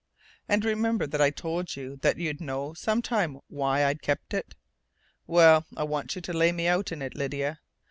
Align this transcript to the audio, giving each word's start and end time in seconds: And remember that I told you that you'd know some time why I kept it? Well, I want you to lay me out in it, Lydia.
And 0.49 0.65
remember 0.65 1.05
that 1.05 1.21
I 1.21 1.29
told 1.29 1.75
you 1.75 1.97
that 1.97 2.17
you'd 2.17 2.41
know 2.41 2.73
some 2.73 3.03
time 3.03 3.37
why 3.49 3.85
I 3.85 3.93
kept 3.93 4.33
it? 4.33 4.55
Well, 5.27 5.67
I 5.77 5.83
want 5.83 6.15
you 6.15 6.23
to 6.23 6.33
lay 6.33 6.51
me 6.51 6.65
out 6.67 6.91
in 6.91 7.03
it, 7.03 7.13
Lydia. 7.13 7.59